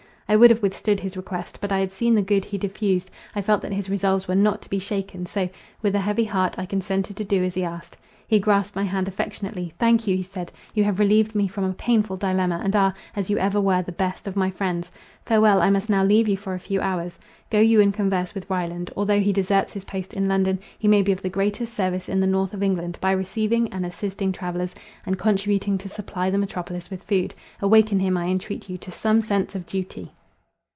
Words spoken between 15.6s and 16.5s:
must now leave you